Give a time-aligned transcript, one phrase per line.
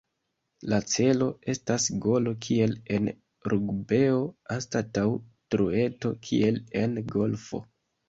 [0.71, 3.11] La celo estas golo kiel en
[3.55, 4.19] rugbeo
[4.59, 5.07] anstataŭ
[5.53, 7.67] trueto kiel en golfo.